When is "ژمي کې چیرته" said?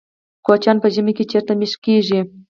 0.93-1.53